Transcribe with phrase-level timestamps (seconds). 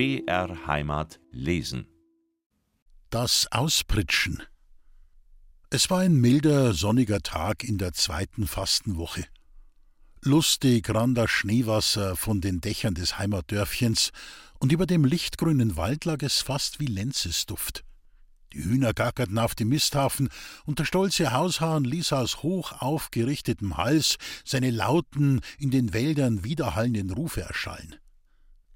[0.00, 1.86] BR Heimat lesen.
[3.10, 4.42] Das Auspritschen.
[5.68, 9.26] Es war ein milder, sonniger Tag in der zweiten Fastenwoche.
[10.22, 14.12] Lustig rann das Schneewasser von den Dächern des Heimatdörfchens,
[14.58, 17.84] und über dem lichtgrünen Wald lag es fast wie Lenzesduft.
[18.54, 20.30] Die Hühner gackerten auf dem Misthafen,
[20.64, 27.10] und der stolze Haushahn ließ aus hoch aufgerichtetem Hals seine lauten, in den Wäldern widerhallenden
[27.10, 27.96] Rufe erschallen.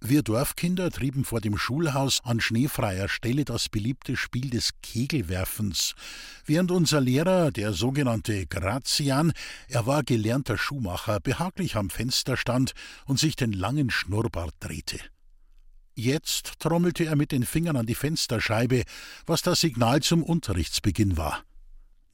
[0.06, 5.94] Wir Dorfkinder trieben vor dem Schulhaus an schneefreier Stelle das beliebte Spiel des Kegelwerfens,
[6.44, 9.32] während unser Lehrer, der sogenannte Grazian,
[9.66, 12.74] er war gelernter Schuhmacher, behaglich am Fenster stand
[13.06, 14.98] und sich den langen Schnurrbart drehte.
[15.94, 18.82] Jetzt trommelte er mit den Fingern an die Fensterscheibe,
[19.24, 21.44] was das Signal zum Unterrichtsbeginn war.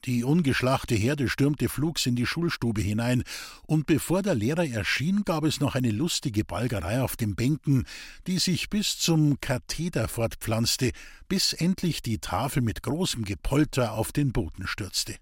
[0.05, 3.23] Die ungeschlachte Herde stürmte flugs in die Schulstube hinein,
[3.67, 7.85] und bevor der Lehrer erschien, gab es noch eine lustige Balgerei auf den Bänken,
[8.25, 10.91] die sich bis zum Katheder fortpflanzte,
[11.27, 15.17] bis endlich die Tafel mit großem Gepolter auf den Boden stürzte.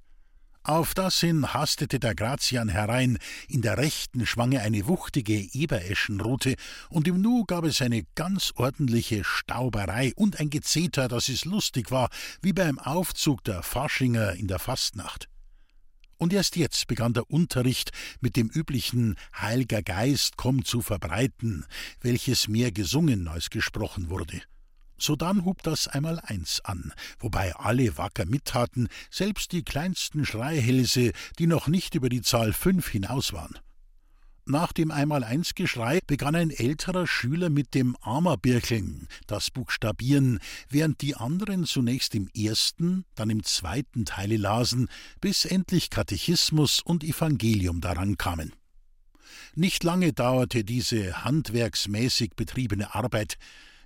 [0.70, 3.18] Auf das hin hastete der Grazian herein,
[3.48, 6.58] in der rechten schwang er eine wuchtige Ebereschenrute,
[6.90, 11.90] und im Nu gab es eine ganz ordentliche Stauberei und ein Gezeter, dass es lustig
[11.90, 12.10] war,
[12.44, 15.28] wie beim Aufzug der Faschinger in der Fastnacht.
[16.18, 17.90] Und erst jetzt begann der Unterricht
[18.22, 21.66] mit dem üblichen Heilger Geist komm zu verbreiten,
[22.02, 24.40] welches mehr gesungen als gesprochen wurde.
[25.02, 31.48] Sodann hub das einmal eins an, wobei alle wacker mittaten, selbst die kleinsten Schreihälse, die
[31.48, 33.58] noch nicht über die Zahl fünf hinaus waren.
[34.50, 40.40] Nach dem Einmaleins Geschrei begann ein älterer Schüler mit dem Amerbirkeln, das Buchstabieren,
[40.70, 44.90] während die anderen zunächst im ersten, dann im zweiten Teile lasen,
[45.22, 48.54] bis endlich Katechismus und Evangelium daran kamen.
[49.54, 53.38] Nicht lange dauerte diese handwerksmäßig betriebene Arbeit,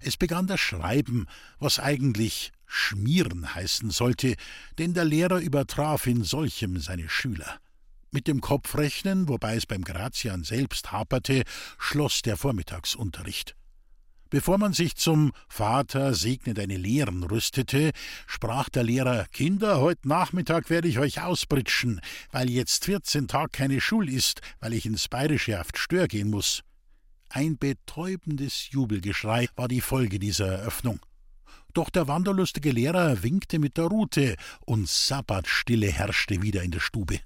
[0.05, 1.27] es begann das Schreiben,
[1.59, 4.35] was eigentlich Schmieren heißen sollte,
[4.77, 7.59] denn der Lehrer übertraf in solchem seine Schüler.
[8.11, 11.43] Mit dem Kopfrechnen, wobei es beim Grazian selbst haperte,
[11.79, 13.55] schloss der Vormittagsunterricht.
[14.29, 17.91] Bevor man sich zum Vater segne deine Lehren rüstete,
[18.25, 22.01] sprach der Lehrer: Kinder, heute Nachmittag werde ich euch ausbritschen,
[22.31, 26.63] weil jetzt vierzehn Tag keine Schul ist, weil ich ins Bayerische auf Stör gehen muss.
[27.35, 30.99] Ein betäubendes Jubelgeschrei war die Folge dieser Eröffnung.
[31.73, 34.35] Doch der wanderlustige Lehrer winkte mit der Rute,
[34.67, 37.21] und Sabbatstille herrschte wieder in der Stube.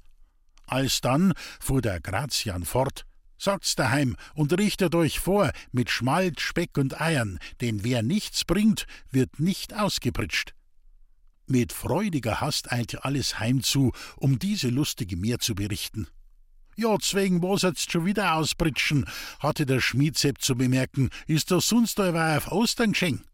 [0.66, 3.06] Alsdann fuhr der Grazian fort,
[3.38, 8.88] Sagt's daheim und richtet euch vor mit Schmalt, Speck und Eiern, denn wer nichts bringt,
[9.12, 10.54] wird nicht ausgepritscht.
[11.48, 16.08] Mit freudiger Hast eilte alles heimzu, um diese lustige mehr zu berichten.
[16.80, 19.06] Ja, zwegen was jetzt schon wieder auspritschen,
[19.40, 21.10] hatte der Schmiedsepp zu bemerken.
[21.26, 23.26] Ist das sonst euer auf Ostern geschenkt?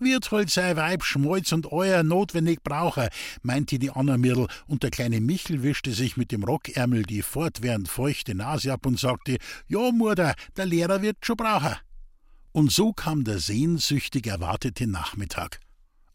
[0.00, 3.10] Wird halt sein Weib Schmalz und euer notwendig brauchen,
[3.42, 7.88] meinte die Anna Mirl, und der kleine Michel wischte sich mit dem Rockärmel die fortwährend
[7.88, 9.38] feuchte Nase ab und sagte:
[9.68, 11.76] Ja, Mutter, der Lehrer wird schon brauchen.
[12.50, 15.60] Und so kam der sehnsüchtig erwartete Nachmittag.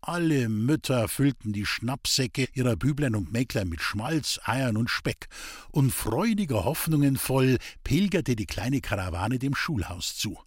[0.06, 5.30] Alle Mütter füllten die Schnappsäcke ihrer Büblein und Mäcklein mit Schmalz, Eiern und Speck,
[5.72, 10.38] und freudiger Hoffnungen voll pilgerte die kleine Karawane dem Schulhaus zu.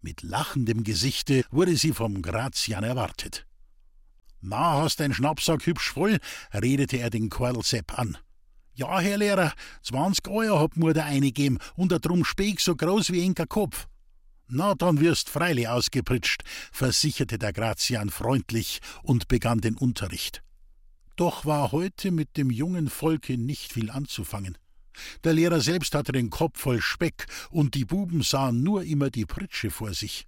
[0.00, 3.48] Mit lachendem Gesichte wurde sie vom Grazian erwartet.
[4.40, 6.20] Na, hast dein Schnappsack hübsch voll?
[6.52, 8.16] redete er den Quirlsepp an.
[8.74, 12.76] Ja, Herr Lehrer, zwanzig Euer hat mir der eine gegeben und a drum Speck so
[12.76, 13.88] groß wie enker Kopf.
[14.46, 20.42] Na, dann wirst freilich ausgepritscht, versicherte der Grazian freundlich und begann den Unterricht.
[21.16, 24.58] Doch war heute mit dem jungen Volke nicht viel anzufangen.
[25.24, 29.24] Der Lehrer selbst hatte den Kopf voll Speck, und die Buben sahen nur immer die
[29.24, 30.26] Pritsche vor sich.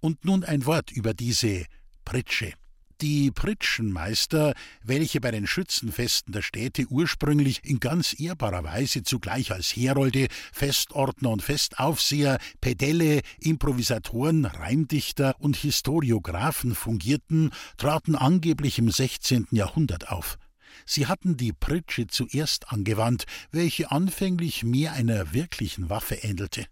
[0.00, 1.66] Und nun ein Wort über diese
[2.04, 2.54] Pritsche.
[3.02, 4.54] Die Pritschenmeister,
[4.84, 11.30] welche bei den Schützenfesten der Städte ursprünglich in ganz ehrbarer Weise zugleich als Herolde, Festordner
[11.30, 19.48] und Festaufseher, Pedelle, Improvisatoren, Reimdichter und Historiographen fungierten, traten angeblich im 16.
[19.50, 20.38] Jahrhundert auf.
[20.86, 26.66] Sie hatten die Pritsche zuerst angewandt, welche anfänglich mehr einer wirklichen Waffe ähnelte.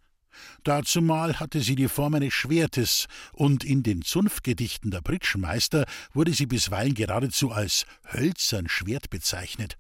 [0.65, 6.47] Dazumal hatte sie die Form eines Schwertes, und in den Zunftgedichten der Pritschenmeister wurde sie
[6.47, 9.77] bisweilen geradezu als hölzern Schwert bezeichnet.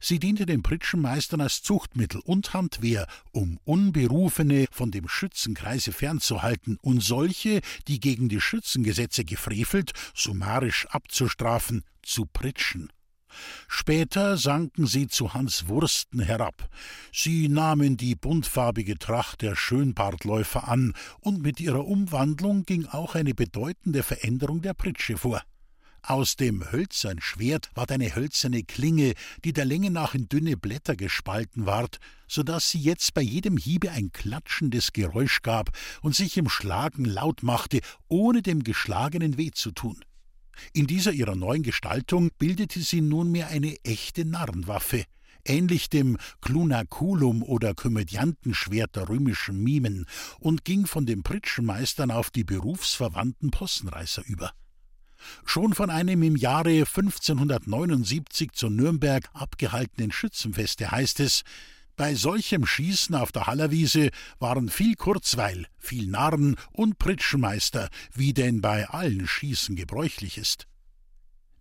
[0.00, 7.02] Sie diente den Pritschenmeistern als Zuchtmittel und Handwehr, um Unberufene von dem Schützenkreise fernzuhalten und
[7.02, 12.92] solche, die gegen die Schützengesetze gefrevelt, summarisch abzustrafen, zu pritschen.
[13.68, 16.68] Später sanken sie zu Hans Wursten herab.
[17.12, 23.34] Sie nahmen die buntfarbige Tracht der Schönbartläufer an, und mit ihrer Umwandlung ging auch eine
[23.34, 25.42] bedeutende Veränderung der Pritsche vor.
[26.06, 30.96] Aus dem hölzern Schwert ward eine hölzerne Klinge, die der Länge nach in dünne Blätter
[30.96, 31.98] gespalten ward,
[32.28, 35.70] so dass sie jetzt bei jedem Hiebe ein klatschendes Geräusch gab
[36.02, 40.04] und sich im Schlagen laut machte, ohne dem Geschlagenen weh zu tun.
[40.72, 45.04] In dieser ihrer neuen Gestaltung bildete sie nunmehr eine echte Narrenwaffe,
[45.44, 50.06] ähnlich dem Clunaculum oder Komödiantenschwert der römischen Mimen,
[50.38, 54.52] und ging von den Pritschenmeistern auf die berufsverwandten Possenreißer über.
[55.44, 61.44] Schon von einem im Jahre 1579 zu Nürnberg abgehaltenen Schützenfeste heißt es,
[61.96, 68.60] bei solchem Schießen auf der Hallerwiese waren viel Kurzweil, viel Narren und Pritschenmeister, wie denn
[68.60, 70.66] bei allen Schießen gebräuchlich ist.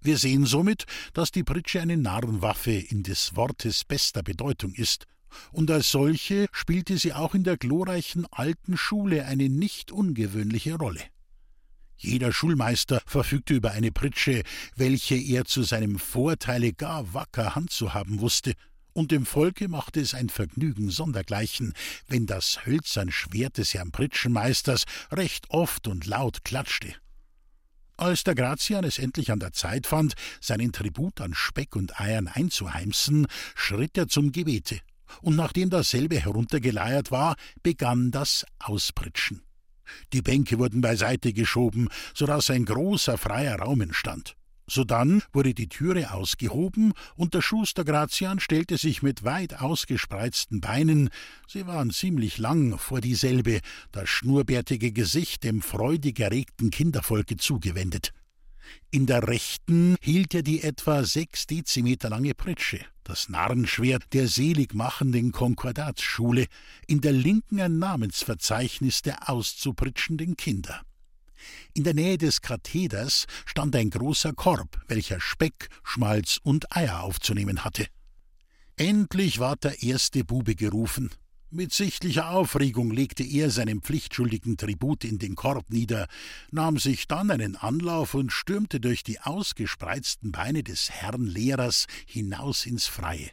[0.02, 5.06] Wir sehen somit, dass die Pritsche eine Narrenwaffe in des Wortes bester Bedeutung ist,
[5.52, 11.02] und als solche spielte sie auch in der glorreichen alten Schule eine nicht ungewöhnliche Rolle.
[11.98, 14.44] Jeder Schulmeister verfügte über eine Pritsche,
[14.76, 18.54] welche er zu seinem Vorteile gar wacker handzuhaben wusste,
[18.94, 21.74] und dem Volke machte es ein Vergnügen sondergleichen,
[22.08, 26.96] wenn das hölzern Schwert des Herrn Pritschenmeisters recht oft und laut klatschte.
[27.98, 32.28] Als der Grazian es endlich an der Zeit fand, seinen Tribut an Speck und Eiern
[32.28, 34.80] einzuheimsen, schritt er zum Gebete,
[35.22, 39.44] und nachdem dasselbe heruntergeleiert war, begann das Auspritschen.
[40.12, 44.36] Die Bänke wurden beiseite geschoben, so dass ein großer freier Raum entstand.
[44.68, 51.10] Sodann wurde die Türe ausgehoben, und der Schuster Grazian stellte sich mit weit ausgespreizten Beinen,
[51.48, 53.60] sie waren ziemlich lang, vor dieselbe,
[53.92, 58.14] das schnurrbärtige Gesicht dem freudig erregten Kindervolke zugewendet.
[58.92, 65.32] In der rechten hielt er die etwa sechs Dezimeter lange Pritsche, das Narrenschwert der seligmachenden
[65.32, 66.46] Konkordatsschule,
[66.88, 70.82] in der linken ein Namensverzeichnis der auszupritschenden Kinder.
[71.74, 77.64] In der Nähe des Katheders stand ein großer Korb, welcher Speck, Schmalz und Eier aufzunehmen
[77.64, 77.88] hatte.
[78.76, 81.12] Endlich ward der erste Bube gerufen.
[81.56, 86.08] Mit sichtlicher Aufregung legte er seinen pflichtschuldigen Tribut in den Korb nieder,
[86.50, 92.66] nahm sich dann einen Anlauf und stürmte durch die ausgespreizten Beine des Herrn Lehrers hinaus
[92.66, 93.30] ins Freie.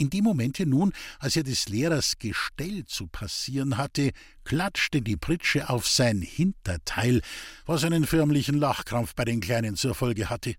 [0.00, 4.12] In dem Momente nun, als er des Lehrers Gestell zu passieren hatte,
[4.44, 7.20] klatschte die Pritsche auf sein Hinterteil,
[7.66, 10.54] was einen förmlichen Lachkrampf bei den Kleinen zur Folge hatte.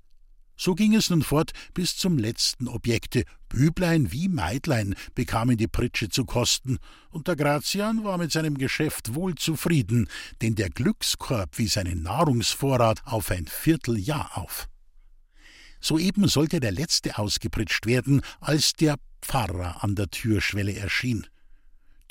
[0.56, 3.24] So ging es nun fort bis zum letzten Objekte.
[3.50, 6.78] Büblein wie Meidlein bekamen die Pritsche zu kosten,
[7.10, 10.08] und der Grazian war mit seinem Geschäft wohl zufrieden,
[10.44, 14.68] denn der Glückskorb wies seinen Nahrungsvorrat auf ein Vierteljahr auf.
[15.80, 21.28] Soeben sollte der letzte ausgepritscht werden, als der Pfarrer an der Türschwelle erschien.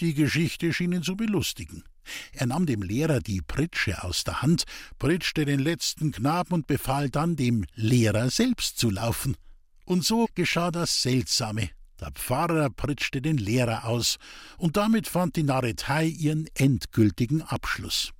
[0.00, 1.84] Die Geschichte schien ihn zu belustigen.
[2.32, 4.64] Er nahm dem Lehrer die Pritsche aus der Hand,
[4.98, 9.36] pritschte den letzten Knaben und befahl dann dem Lehrer selbst zu laufen.
[9.84, 11.70] Und so geschah das Seltsame.
[12.00, 14.16] Der Pfarrer pritschte den Lehrer aus,
[14.56, 18.12] und damit fand die Narretei ihren endgültigen Abschluss.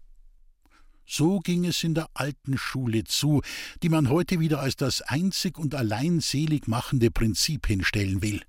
[1.06, 3.42] So ging es in der alten Schule zu,
[3.82, 8.42] die man heute wieder als das einzig und allein selig machende Prinzip hinstellen will.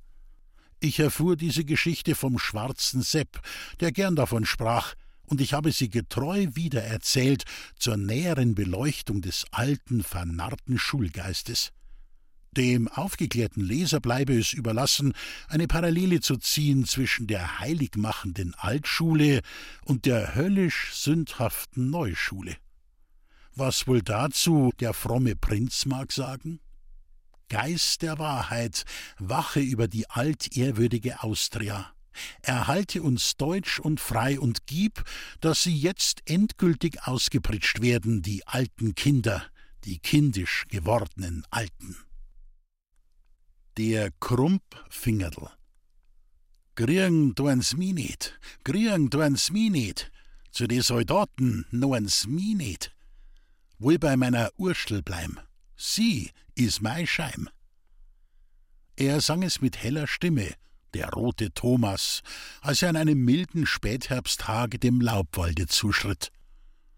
[0.83, 3.39] Ich erfuhr diese Geschichte vom schwarzen Sepp,
[3.79, 4.95] der gern davon sprach,
[5.25, 7.43] und ich habe sie getreu wiedererzählt
[7.77, 11.71] zur näheren Beleuchtung des alten, vernarrten Schulgeistes.
[12.57, 15.13] Dem aufgeklärten Leser bleibe es überlassen,
[15.47, 19.41] eine Parallele zu ziehen zwischen der heiligmachenden Altschule
[19.85, 22.57] und der höllisch sündhaften Neuschule.
[23.53, 26.59] Was wohl dazu der fromme Prinz mag sagen?
[27.51, 28.85] Geist der Wahrheit,
[29.19, 31.93] wache über die altehrwürdige Austria.
[32.41, 35.03] Erhalte uns deutsch und frei und gib,
[35.41, 39.45] dass sie jetzt endgültig ausgepritscht werden, die alten Kinder,
[39.83, 41.97] die kindisch gewordenen Alten.
[43.75, 45.51] Der Krumpfingerl.
[46.75, 50.09] Grieng duens mi nit, grieng duens mi nit,
[50.51, 52.95] zu de Soldaten noens mi nit.
[53.77, 55.37] Wohl bei meiner Urstel bleim.
[55.75, 57.49] Sie is mei Scheim.
[58.95, 60.53] Er sang es mit heller Stimme,
[60.93, 62.21] der rote Thomas,
[62.61, 66.31] als er an einem milden Spätherbsttage dem Laubwalde zuschritt.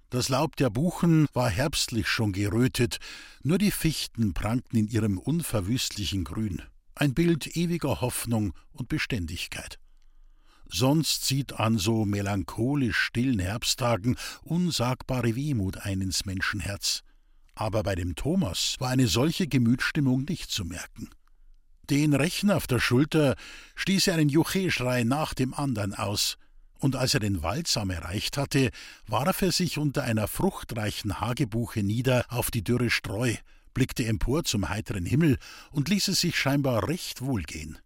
[0.10, 3.00] Das Laub der Buchen war herbstlich schon gerötet,
[3.42, 6.62] nur die Fichten prangten in ihrem unverwüstlichen Grün,
[6.96, 9.80] ein Bild ewiger Hoffnung und Beständigkeit.
[10.68, 17.04] Sonst zieht an so melancholisch stillen Herbsttagen unsagbare Wehmut ein ins Menschenherz
[17.56, 21.10] Aber bei dem Thomas war eine solche Gemütsstimmung nicht zu merken.
[21.90, 23.36] Den Rechner auf der Schulter
[23.76, 26.38] stieß er einen Jucheschrei nach dem anderen aus,
[26.80, 28.70] und als er den Waldsam erreicht hatte,
[29.08, 33.36] warf er sich unter einer fruchtreichen Hagebuche nieder auf die dürre Streu,
[33.74, 35.38] blickte empor zum heiteren Himmel
[35.72, 37.78] und ließ es sich scheinbar recht wohl gehen.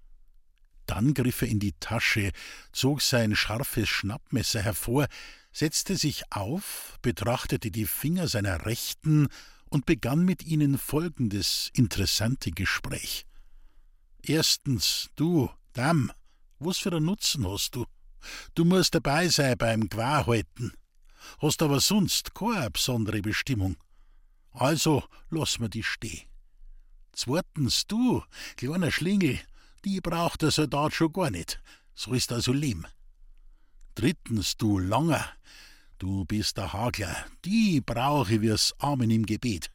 [0.88, 2.32] Dann griff er in die Tasche,
[2.72, 5.08] zog sein scharfes Schnappmesser hervor,
[5.52, 9.28] setzte sich auf, betrachtete die Finger seiner Rechten
[9.70, 13.26] und begann mit ihnen folgendes interessante Gespräch.
[14.24, 16.12] Erstens, du, Dam,
[16.60, 17.86] was für einen Nutzen hast du?
[18.56, 20.74] Du musst dabei sein beim Gewahrhalten.
[21.40, 23.78] Hast aber sonst keine besondere Bestimmung.
[24.52, 26.28] Also lass mir die stehen.
[27.12, 28.24] Zweitens, du,
[28.56, 29.40] kleiner Schlingel,
[29.86, 31.62] die braucht der Soldat schon gar nicht.
[31.96, 32.86] So ist also leben.
[33.96, 35.26] Drittens, du Langer,
[36.00, 39.72] du bist der Hagler, die brauche ich wie's Amen im Gebet.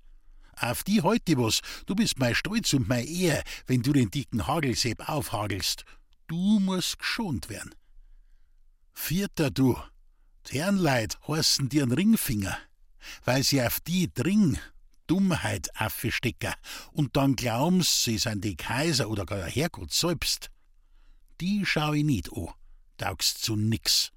[0.56, 4.46] Auf die heute was, du bist mein Stolz und mein Ehr, wenn du den dicken
[4.46, 5.84] Hagelseeb aufhagelst.
[6.28, 7.74] Du musst geschont werden.
[8.92, 9.76] Vierter, du,
[10.44, 12.56] Ternleid heißen dir einen Ringfinger,
[13.24, 14.58] weil sie auf die dring
[15.06, 16.54] Dummheit aufstecken
[16.92, 20.50] und dann glauben sie sind die Kaiser oder gar der Herrgott selbst.
[21.40, 22.48] Die schau ich nicht an,
[22.96, 24.12] taugst zu nix.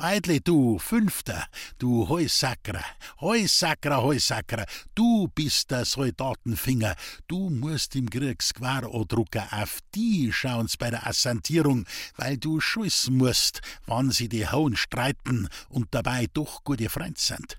[0.00, 2.84] Eidle, du Fünfter, du Heusackerer,
[3.20, 4.64] Heusackerer, Heusackerer,
[4.94, 6.94] du bist der Soldatenfinger,
[7.26, 11.84] du musst im Kriegsgewar drucken, auf die schauen's bei der Assentierung,
[12.16, 17.58] weil du schießen musst, wann sie die Hauen streiten und dabei doch gute Freund sind.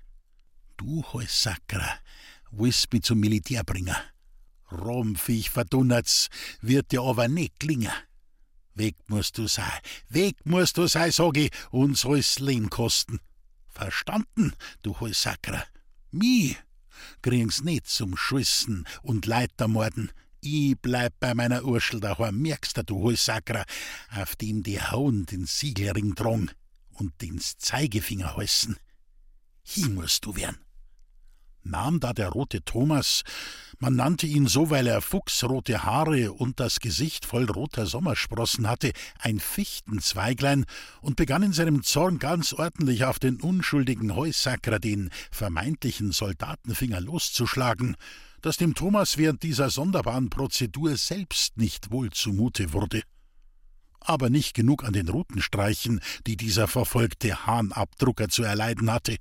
[0.78, 1.98] Du Heusackerer,
[2.52, 3.96] willst mich zum Militär bringen.
[4.72, 6.30] Romfich verdunnert's,
[6.62, 7.92] wird dir aber nicht klingen.
[8.74, 13.20] Weg musst du sein, weg musst du sein, sag ich, und soll's Leben kosten.
[13.68, 15.64] Verstanden, du Heusackerer?
[16.10, 16.56] Mi
[17.22, 20.12] kriegen's nicht zum Schüssen und Leitermorden.
[20.40, 23.64] Ich bleib bei meiner Urschel daheim, merkst du, du Heusackerer,
[24.14, 26.50] auf dem die Hauen den Siegelring drang
[26.92, 28.76] und den's Zeigefinger heißen.
[29.76, 30.58] Hi musst du werden
[31.62, 33.22] nahm da der rote Thomas,
[33.78, 38.92] man nannte ihn so, weil er fuchsrote Haare und das Gesicht voll roter Sommersprossen hatte,
[39.18, 40.66] ein Fichtenzweiglein
[41.00, 47.96] und begann in seinem Zorn ganz ordentlich auf den unschuldigen Heussacker, den vermeintlichen Soldatenfinger loszuschlagen,
[48.42, 53.02] dass dem Thomas während dieser sonderbaren Prozedur selbst nicht wohl zumute wurde.
[54.00, 59.16] Aber nicht genug an den Rutenstreichen, die dieser verfolgte Hahnabdrucker zu erleiden hatte.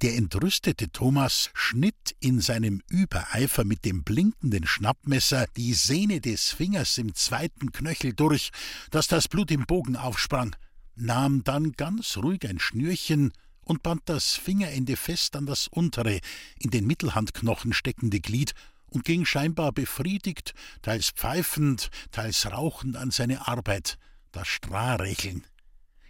[0.00, 6.98] Der entrüstete Thomas schnitt in seinem Übereifer mit dem blinkenden Schnappmesser die Sehne des Fingers
[6.98, 8.50] im zweiten Knöchel durch,
[8.90, 10.56] dass das Blut im Bogen aufsprang,
[10.94, 13.32] nahm dann ganz ruhig ein Schnürchen
[13.64, 16.20] und band das Fingerende fest an das untere,
[16.58, 18.52] in den Mittelhandknochen steckende Glied
[18.86, 23.98] und ging scheinbar befriedigt, teils pfeifend, teils rauchend an seine Arbeit,
[24.32, 25.46] das Strahrecheln.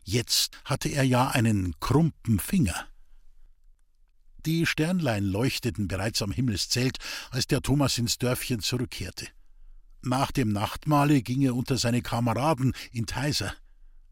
[0.04, 2.88] Jetzt hatte er ja einen krumpen Finger.
[4.44, 6.99] Die Sternlein leuchteten bereits am Himmelszelt,
[7.30, 9.28] als der Thomas ins Dörfchen zurückkehrte.
[10.02, 13.54] Nach dem Nachtmahle ging er unter seine Kameraden in Theiser.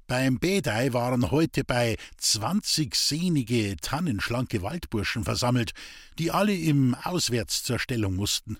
[0.06, 5.72] Beim Bedei waren heute bei zwanzig sehnige, tannenschlanke Waldburschen versammelt,
[6.18, 8.58] die alle im Auswärts zur Stellung mussten.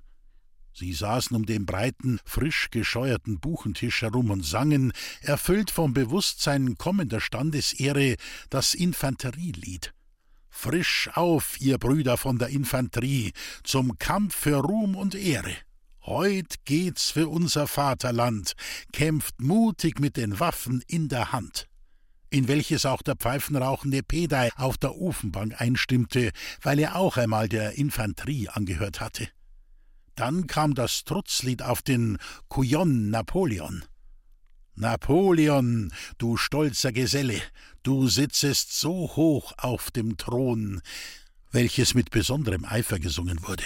[0.72, 7.20] Sie saßen um den breiten, frisch gescheuerten Buchentisch herum und sangen, erfüllt vom Bewusstsein kommender
[7.20, 8.16] Standesehre,
[8.48, 9.92] das Infanterielied.
[10.50, 13.32] Frisch auf, ihr Brüder von der Infanterie,
[13.64, 15.54] zum Kampf für Ruhm und Ehre.
[16.04, 18.54] Heut geht's für unser Vaterland,
[18.92, 21.66] kämpft mutig mit den Waffen in der Hand.
[22.30, 26.30] In welches auch der pfeifenrauchende Pedei auf der Ofenbank einstimmte,
[26.62, 29.28] weil er auch einmal der Infanterie angehört hatte.
[30.14, 33.84] Dann kam das Trutzlied auf den Couillon Napoleon.
[34.80, 37.42] Napoleon, du stolzer Geselle,
[37.82, 40.80] du sitzest so hoch auf dem Thron,
[41.52, 43.64] welches mit besonderem Eifer gesungen wurde.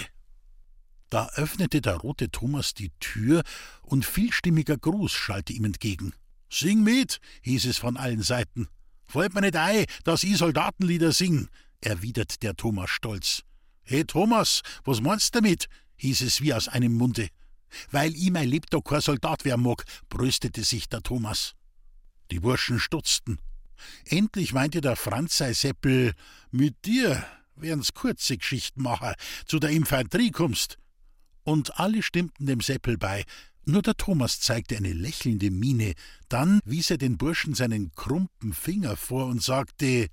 [1.09, 3.43] Da öffnete der rote Thomas die Tür
[3.81, 6.13] und vielstimmiger Gruß schallte ihm entgegen.
[6.49, 8.67] Sing mit, hieß es von allen Seiten.
[9.05, 11.47] Fällt mir nicht ein, dass ich Soldatenlieder sing,
[11.79, 13.43] erwidert der Thomas stolz.
[13.83, 15.67] He Thomas, was meinst damit?
[15.95, 17.29] hieß es wie aus einem Munde.
[17.91, 21.53] Weil ich mein Lebtag kein Soldat werden mag, brüstete sich der Thomas.
[22.31, 23.39] Die Burschen stutzten.
[24.05, 26.13] Endlich meinte der Franz sei Seppel,
[26.51, 29.13] mit dir werden's kurze Geschichten machen,
[29.45, 30.77] zu der Infanterie kommst.
[31.43, 33.23] Und alle stimmten dem Seppel bei,
[33.65, 35.93] nur der Thomas zeigte eine lächelnde Miene,
[36.29, 40.07] dann wies er den Burschen seinen krumpen Finger vor und sagte: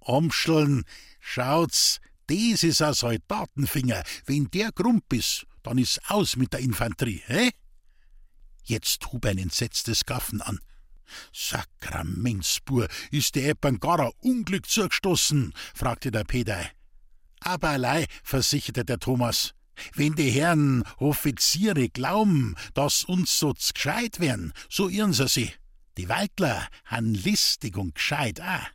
[0.00, 0.84] Omscheln,
[1.18, 4.02] schaut's, Das ist ein Soldatenfinger.
[4.26, 7.50] Wenn der Grump ist, dann ist aus mit der Infanterie, hä?
[8.64, 10.60] Jetzt hub ein entsetztes Gaffen an.
[11.32, 15.52] Sakramentsbur, ist der Eppern gar ein Unglück zugestoßen?
[15.74, 16.70] fragte der Peter.
[17.40, 19.54] Aber allein, versicherte der Thomas.
[19.94, 25.58] Wenn die Herren Offiziere glauben, dass uns so gescheit werden, so irren sie sich.
[25.96, 28.66] Die Waldler han listig und gescheit auch.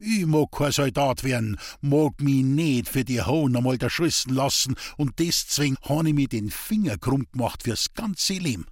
[0.00, 4.76] Ich mag kein Soldat werden, mag mi nicht für die Hohn einmal der Schrissen lassen
[4.96, 8.66] und deswegen han ich mir den Finger krumm gemacht fürs ganze Leben.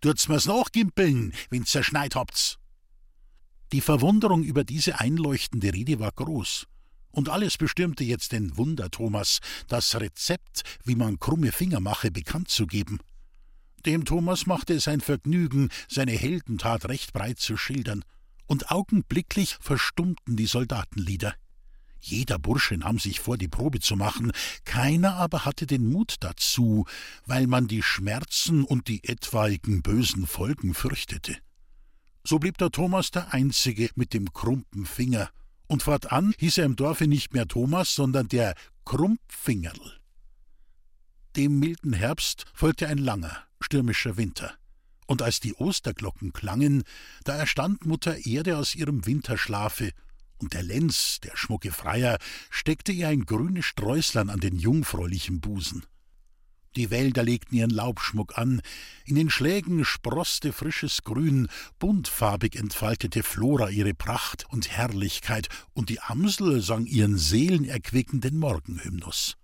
[0.00, 2.58] Tut's mir's nachgimpeln, wenn's zerschneit habt's.
[3.72, 6.66] Die Verwunderung über diese einleuchtende Rede war groß.
[7.10, 12.48] Und alles bestürmte jetzt den Wunder Thomas, das Rezept, wie man krumme Finger mache, bekannt
[12.48, 13.00] zu geben.
[13.86, 18.04] Dem Thomas machte es ein Vergnügen, seine Heldentat recht breit zu schildern,
[18.46, 21.34] und augenblicklich verstummten die Soldatenlieder.
[22.00, 24.32] Jeder Bursche nahm sich vor, die Probe zu machen,
[24.64, 26.86] keiner aber hatte den Mut dazu,
[27.24, 31.36] weil man die Schmerzen und die etwaigen bösen Folgen fürchtete.
[32.24, 35.30] So blieb der Thomas der Einzige mit dem krumpen Finger,
[35.68, 40.00] und fortan hieß er im Dorfe nicht mehr Thomas, sondern der Krumpfingerl.
[41.34, 44.54] Dem milden Herbst folgte ein langer, stürmischer Winter.
[45.06, 46.82] Und als die Osterglocken klangen,
[47.24, 49.92] da erstand Mutter Erde aus ihrem Winterschlafe,
[50.38, 52.18] und der Lenz, der schmucke Freier,
[52.50, 55.84] steckte ihr ein grünes Sträußlein an den jungfräulichen Busen.
[56.76, 58.60] Die Wälder legten ihren Laubschmuck an,
[59.06, 61.48] in den Schlägen sproßte frisches Grün,
[61.78, 69.38] buntfarbig entfaltete Flora ihre Pracht und Herrlichkeit, und die Amsel sang ihren seelenerquickenden Morgenhymnus.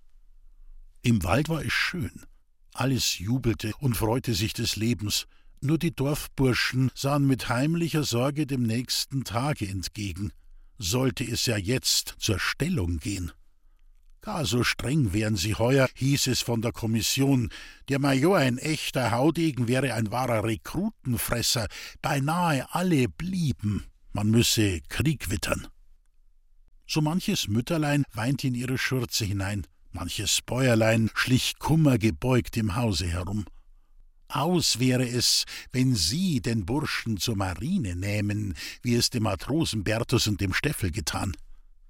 [1.01, 2.27] Im Wald war es schön.
[2.75, 5.27] Alles jubelte und freute sich des Lebens.
[5.65, 10.33] Nur die Dorfburschen sahen mit heimlicher Sorge dem nächsten Tage entgegen.
[10.77, 13.31] Sollte es ja jetzt zur Stellung gehen.
[14.23, 17.49] Gar so streng wären sie heuer, hieß es von der Kommission.
[17.89, 21.69] Der Major, ein echter Haudegen, wäre ein wahrer Rekrutenfresser.
[22.03, 23.85] Beinahe alle blieben.
[24.13, 25.69] Man müsse Krieg wittern.
[26.89, 33.45] So manches Mütterlein weinte in ihre Schürze hinein, manches Bäuerlein schlich kummergebeugt im Hause herum.
[34.35, 40.27] Aus wäre es, wenn Sie den Burschen zur Marine nähmen, wie es dem Matrosen Bertus
[40.27, 41.33] und dem Steffel getan.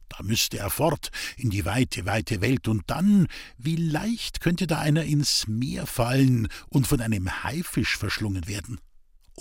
[0.08, 4.78] Da müsste er fort in die weite, weite Welt, und dann, wie leicht könnte da
[4.80, 8.78] einer ins Meer fallen und von einem Haifisch verschlungen werden.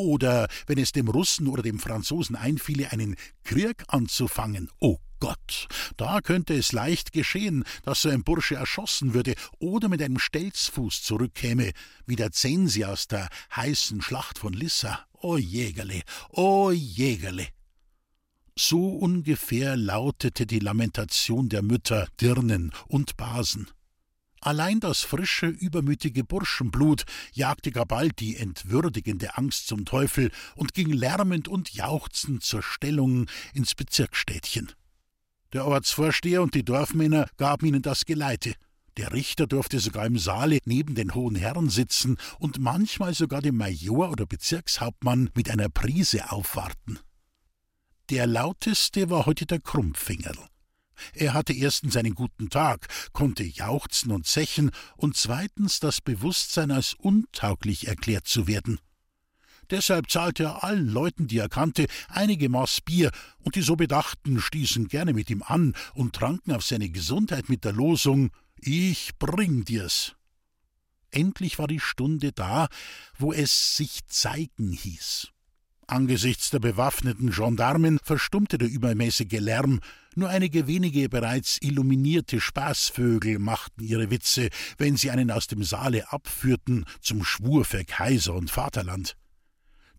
[0.01, 6.21] Oder wenn es dem Russen oder dem Franzosen einfiele, einen Krieg anzufangen, oh Gott, da
[6.21, 11.73] könnte es leicht geschehen, dass so ein Bursche erschossen würde oder mit einem Stelzfuß zurückkäme,
[12.07, 15.05] wie der Zensi aus der heißen Schlacht von Lissa.
[15.13, 17.49] O Jägerle, o Jägerle!
[18.57, 23.67] So ungefähr lautete die Lamentation der Mütter, Dirnen und Basen.
[24.43, 30.91] Allein das frische, übermütige Burschenblut jagte gar bald die entwürdigende Angst zum Teufel und ging
[30.91, 34.71] lärmend und jauchzend zur Stellung ins Bezirksstädtchen.
[35.53, 38.55] Der Ortsvorsteher und die Dorfmänner gaben ihnen das Geleite.
[38.97, 43.57] Der Richter durfte sogar im Saale neben den hohen Herren sitzen und manchmal sogar dem
[43.57, 46.97] Major oder Bezirkshauptmann mit einer Prise aufwarten.
[48.09, 50.50] Der lauteste war heute der Krumpfingerl.
[51.13, 56.93] Er hatte erstens einen guten Tag, konnte jauchzen und zechen und zweitens das Bewusstsein als
[56.93, 58.79] untauglich erklärt zu werden.
[59.71, 63.09] Deshalb zahlte er allen Leuten, die er kannte, einige Maß Bier,
[63.39, 67.63] und die so Bedachten stießen gerne mit ihm an und tranken auf seine Gesundheit mit
[67.63, 70.15] der Losung Ich bring dir's.
[71.09, 72.67] Endlich war die Stunde da,
[73.17, 75.29] wo es sich zeigen hieß.
[75.91, 79.81] Angesichts der bewaffneten Gendarmen verstummte der übermäßige Lärm,
[80.15, 86.09] nur einige wenige bereits illuminierte Spaßvögel machten ihre Witze, wenn sie einen aus dem Saale
[86.13, 89.17] abführten zum Schwur für Kaiser und Vaterland.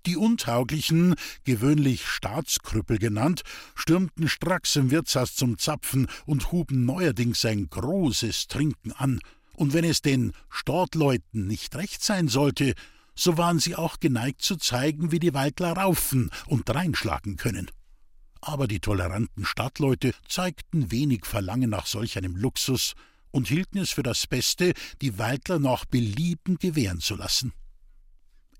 [0.06, 3.42] Die Untauglichen, gewöhnlich Staatskrüppel genannt,
[3.74, 9.20] stürmten stracks im Wirtshaus zum Zapfen und huben neuerdings ein großes Trinken an,
[9.56, 12.72] und wenn es den Stortleuten nicht recht sein sollte,
[13.14, 17.70] so waren sie auch geneigt zu zeigen, wie die Waldler raufen und reinschlagen können.
[18.40, 22.94] Aber die toleranten Stadtleute zeigten wenig Verlangen nach solch einem Luxus
[23.30, 27.52] und hielten es für das Beste, die Waldler nach Belieben gewähren zu lassen.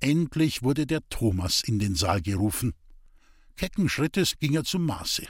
[0.00, 2.74] Endlich wurde der Thomas in den Saal gerufen.
[3.56, 5.26] Kecken Schrittes ging er zum Maße.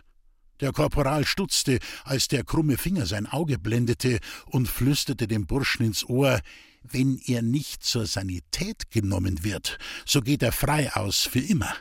[0.61, 6.05] Der Korporal stutzte, als der krumme Finger sein Auge blendete und flüsterte dem Burschen ins
[6.05, 6.41] Ohr,
[6.83, 11.75] wenn er nicht zur Sanität genommen wird, so geht er frei aus für immer.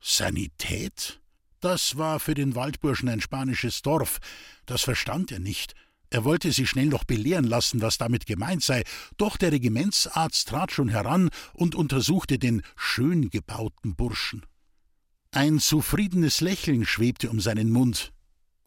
[0.00, 1.20] Sanität?
[1.60, 4.18] Das war für den Waldburschen ein spanisches Dorf,
[4.66, 5.74] das verstand er nicht.
[6.08, 8.82] Er wollte sich schnell noch belehren lassen, was damit gemeint sei,
[9.16, 14.44] doch der Regimentsarzt trat schon heran und untersuchte den schön gebauten Burschen.
[15.30, 18.12] Ein zufriedenes Lächeln schwebte um seinen Mund.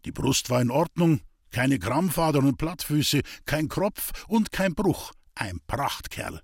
[0.06, 1.20] Die Brust war in Ordnung,
[1.52, 6.42] keine Krampfadern und Plattfüße, kein Kropf und kein Bruch, ein Prachtkerl.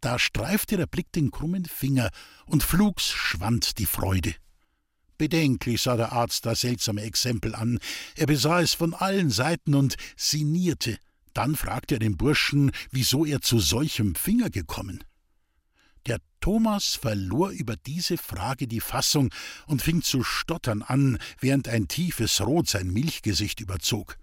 [0.00, 2.10] Da streifte der Blick den krummen Finger,
[2.46, 4.34] und flugs schwand die Freude.
[5.18, 7.80] Bedenklich sah der Arzt das seltsame Exempel an.
[8.14, 10.98] Er besah es von allen Seiten und sinnierte.
[11.34, 15.02] Dann fragte er den Burschen, wieso er zu solchem Finger gekommen.
[16.06, 19.30] Der Thomas verlor über diese Frage die Fassung
[19.66, 24.16] und fing zu stottern an, während ein tiefes Rot sein Milchgesicht überzog.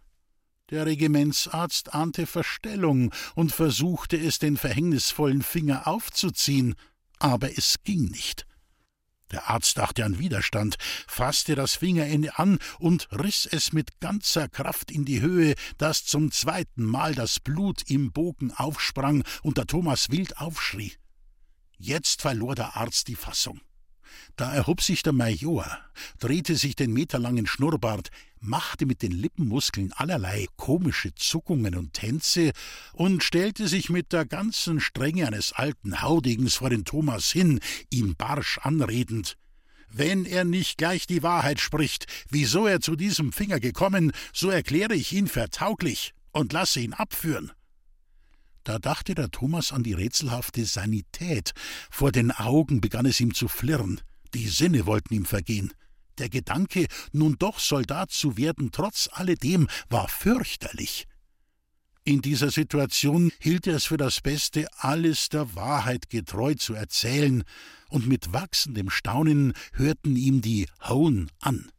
[0.72, 6.76] Der Regimentsarzt ahnte Verstellung und versuchte es, den verhängnisvollen Finger aufzuziehen,
[7.20, 8.48] aber es ging nicht.
[9.32, 14.92] Der Arzt dachte an Widerstand, fasste das Fingerende an und riß es mit ganzer Kraft
[14.92, 20.10] in die Höhe, dass zum zweiten Mal das Blut im Bogen aufsprang und der Thomas
[20.10, 20.94] wild aufschrie.
[21.78, 23.62] Jetzt verlor der Arzt die Fassung.
[24.36, 25.66] Da erhob sich der Major,
[26.20, 32.52] drehte sich den meterlangen Schnurrbart, machte mit den Lippenmuskeln allerlei komische Zuckungen und Tänze
[32.94, 38.16] und stellte sich mit der ganzen Strenge eines alten Haudegens vor den Thomas hin, ihn
[38.16, 39.38] barsch anredend.
[39.90, 44.94] Wenn er nicht gleich die Wahrheit spricht, wieso er zu diesem Finger gekommen, so erkläre
[44.94, 47.52] ich ihn vertauglich und lasse ihn abführen.
[48.66, 51.54] Da dachte der Thomas an die rätselhafte Sanität.
[51.92, 54.02] Vor den Augen begann es ihm zu flirren.
[54.34, 55.72] Die Sinne wollten ihm vergehen.
[56.18, 61.06] Der Gedanke, nun doch Soldat zu werden, trotz alledem, war fürchterlich.
[62.06, 67.44] In dieser Situation hielt er es für das Beste, alles der Wahrheit getreu zu erzählen,
[67.90, 71.70] und mit wachsendem Staunen hörten ihm die Hauen an.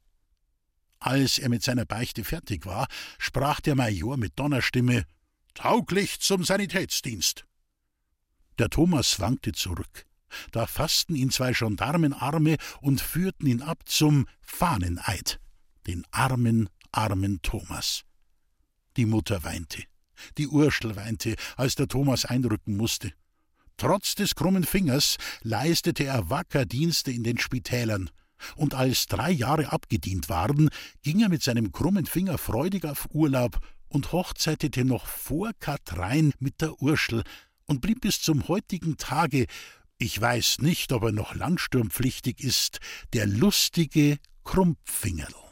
[1.01, 2.87] Als er mit seiner Beichte fertig war,
[3.18, 5.05] sprach der Major mit Donnerstimme
[5.57, 7.47] Tauglich zum Sanitätsdienst.
[8.59, 10.05] Der Thomas wankte zurück.
[10.53, 15.40] Da fassten ihn zwei Gendarmenarme und führten ihn ab zum Fahneneid,
[15.87, 18.03] den armen, armen Thomas.
[18.99, 19.83] Die Mutter weinte,
[20.37, 23.14] die Urschel weinte, als der Thomas einrücken musste.
[23.79, 28.11] Trotz des krummen Fingers leistete er wacker Dienste in den Spitälern,
[28.57, 30.69] und als drei Jahre abgedient waren,
[31.03, 33.59] ging er mit seinem krummen Finger freudig auf Urlaub
[33.96, 37.24] und hochzeitete noch vor Katrein mit der Urschel
[37.64, 39.46] und blieb bis zum heutigen Tage
[39.98, 42.80] ich weiß nicht, ob er noch landsturmpflichtig ist,
[43.14, 45.45] der lustige Krumpfingerl.